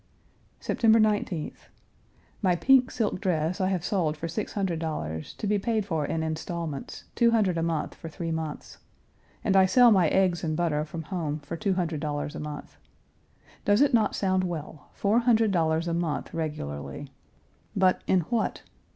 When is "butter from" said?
10.57-11.03